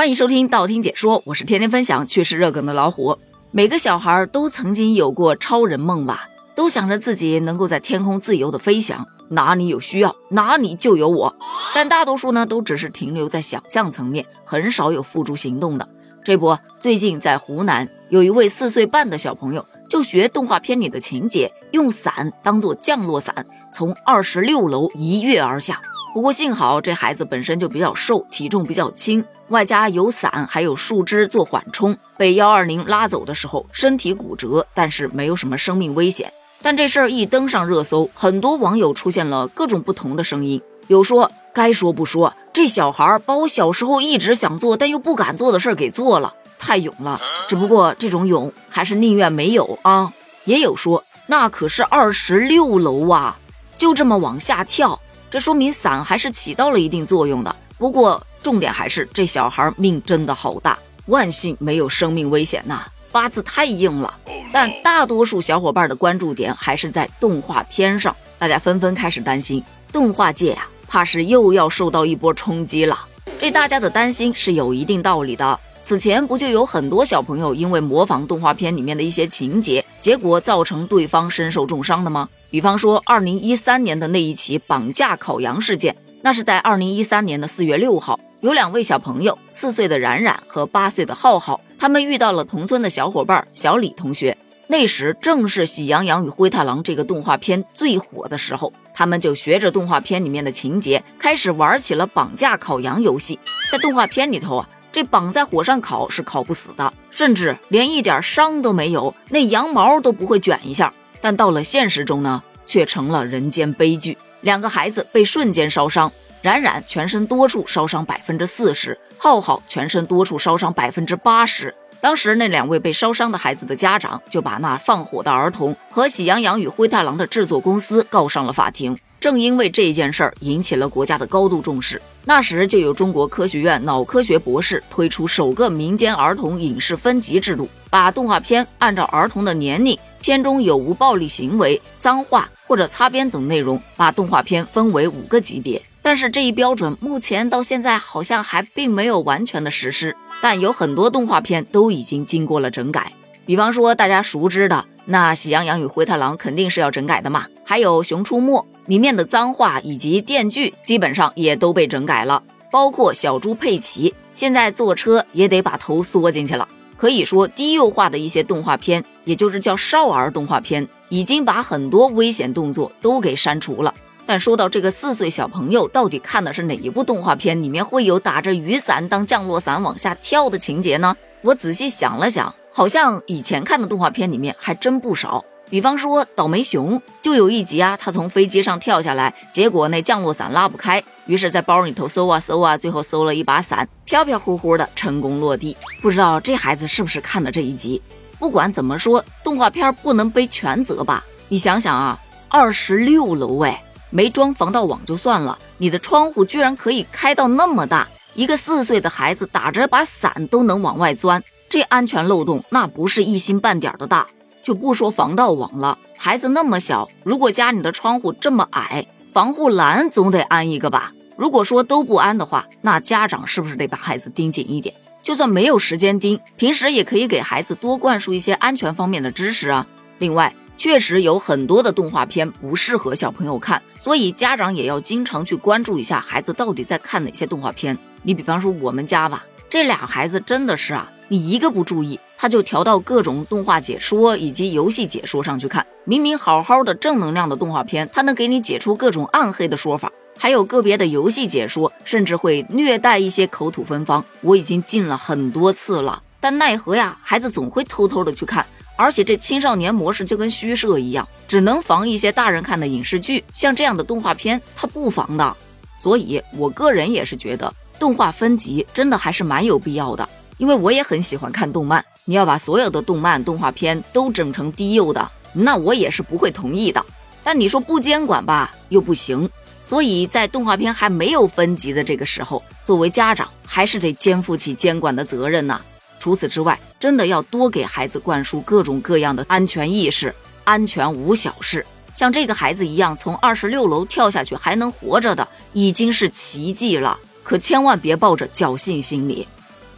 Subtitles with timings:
[0.00, 3.18] 欢迎收听道听解说，我是天天分享趣事热梗的老虎。
[3.50, 11.36] 每个小孩都曾经有过超人梦吧，都想着自己能够在天空自由的飞翔，哪里有需要哪里就有我。
[11.74, 15.86] 但大多数呢，都只是停留在想象层面，很少有付诸行动的。
[16.24, 25.82] 这不，最近在湖南有一位四岁半的小朋友，就学动画片里的情节，用伞当做降落伞，从二十六楼一跃而下。
[26.12, 36.32] 不过幸好这孩子本身就比较瘦，体重比较轻，外加有伞还有树枝做缓冲，被幺二零拉走的时候身体骨折，但是没有什么生命危险。
[36.62, 47.20] 但这事儿一登上热搜，很多网友出现了各种不同的声音，有说该说不说，这小孩把我小时候一直想做但又不敢做的事儿给做了，太勇了。
[47.48, 50.12] 只不过这种勇还是宁愿没有啊。
[50.44, 53.38] 也有说那可是二十六楼啊，
[53.78, 54.98] 就这么往下跳。
[55.30, 57.54] 这说明伞还是起到了一定作用的。
[57.78, 60.76] 不过重点还是这小孩命真的好大，
[61.06, 64.12] 万幸没有生命危险呐，八字太硬了。
[64.52, 72.98] 但大多数小伙伴的关注点还是在动画片上，大家纷纷开始担心动画界呀，怕是又要受到一波冲击了。
[73.38, 75.58] 这大家的担心是有一定道理的。
[75.82, 82.28] 此前不就有很多小朋友因为模仿动画片里面的一些情节，结果造成对方身受重伤的吗？
[82.48, 94.36] 比方说，二零一三年的那一起绑架烤羊事件，那是在二零一三年的四月六号，有两位小朋友，四岁的冉冉和八岁的浩浩，他们遇到了同村的小伙伴小李同学。
[94.68, 103.36] 那时正是《喜羊羊与灰太狼》这个动画片最火的时候，他们就学着动画片里面的情节，开始玩起了绑架烤羊游戏。
[103.72, 104.68] 在动画片里头啊。
[104.92, 110.92] 这绑在火上烤是烤不死的，甚至连一点伤都没有，那羊毛都不会卷一下。
[111.20, 114.16] 但到了现实中呢，却成了人间悲剧。
[114.40, 116.10] 两个孩子被瞬间烧伤，
[116.42, 121.74] 冉冉全身多处烧伤百分之四十，浩浩全身多处烧伤百分之八十。
[122.00, 128.96] 当时那两位被烧伤的孩子的家长就把那放火的儿童和《喜羊羊与灰太狼》的制作公司告上了法庭。
[129.20, 145.80] 正因为这件事儿引起了国家的高度重视，那时就有中国科学院脑科学博士推出首个民间儿童影视分级制度，把动画片按照儿童的年龄、片中有无暴力行为、脏话或者擦边等内容，把动画片分为五个级别。
[146.00, 153.12] 但是这一标准目前到现在好像还并没有完全的实施，但有很多动画片都已经经过了整改，
[153.46, 158.60] 比方说大家熟知的那《喜羊羊与灰太狼》肯定是要整改的嘛，还有《熊出没》。
[158.86, 162.42] 里面的脏话以及电锯基本上也都被整改了，
[162.72, 166.68] 包括小猪佩奇，现在坐车也得把头缩进去了。
[166.96, 173.94] 可以说，低幼化的一些动画片，也就是叫少儿动画片，已经把很多危险动作都给删除了。
[174.26, 181.16] 但说到这个四岁小朋友到底看的是哪一部动画片，里面会有打着雨伞当降落伞往下跳的情节呢？
[181.42, 185.44] 我仔细想了想，好像以前看的动画片里面还真不少。
[185.68, 195.76] 比方说倒霉熊就有一集啊，他从飞机上跳下来，结果那降落伞拉不开，于是，在包里头搜啊搜啊，最后搜了一把伞，飘飘忽忽的成功落地。
[196.00, 198.00] 不知道这孩子是不是看了这一集？
[198.38, 201.22] 不管怎么说，动画片不能背全责吧？
[201.48, 214.26] 你想想啊，二十六楼哎，没装防盗网就算了，你的窗户居然可以开到那么大，一个四岁的孩子打着把伞都能往外钻，这安全漏洞那不是一星半点的大。
[214.64, 221.12] 就不说防盗网了，孩子那么小，如果家里的窗户这么矮，防护栏总得安一个吧？
[221.36, 224.92] 如果说都不安的话，那家长是不是得把孩子盯紧一点？
[225.22, 229.86] 就算没有时间盯，平时也可以给孩子多灌输一些安全方面的知识啊。
[230.18, 237.96] 另外，确实有很多的动画片不适合小朋友看，所以家长也要经常去关注一下孩子到底在看哪些动画片。
[238.24, 241.10] 你比方说我们家吧，这俩孩子真的是啊。
[241.32, 245.86] 你一个不注意，他就调到各种动画解说以及游戏解说上去看。
[246.02, 250.10] 明明好好的正能量的动画片，他能给你解出各种暗黑的说法。
[250.36, 254.24] 还有个别的游戏解说，甚至会虐待一些口吐芬芳。
[254.40, 258.66] 我已经禁了很多次了，但奈何呀，孩子总会偷偷的去看。
[258.96, 265.56] 而且这青少年模式就跟虚设一样，只能防一些大人看的影视剧，像这样的动画片，它不防的。
[265.96, 270.28] 所以我个人也是觉得，动画分级真的还是蛮有必要的。
[270.60, 277.02] 因为我也很喜欢看动漫，你要把所有的动漫动画片都整成低幼的，那我也是不会同意的。
[277.42, 279.48] 但你说不监管吧，又不行。
[279.86, 285.80] 所以在动画片还没有分级的这个时候，作为家长还是得肩负起监管的责任呐。
[286.18, 290.34] 除此之外，真的要多给孩子灌输各种各样的安全意识，
[290.64, 291.86] 安全无小事。
[292.12, 297.18] 像这个孩子一样从二十六楼跳下去还能活着的，已经是奇迹了。
[297.42, 299.48] 可千万别抱着侥幸心理。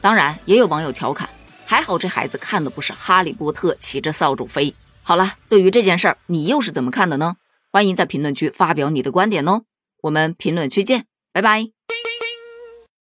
[0.02, 1.30] 当然，也有网友调侃，
[1.64, 4.74] 还好这孩子看的不是《哈利波特》骑着扫帚飞。
[5.04, 7.36] 好了，对于这件事儿，你又是怎么看的呢？
[7.70, 9.62] 欢迎在评论区发表你的观点哦。
[10.02, 11.81] 我们评论区见，拜拜。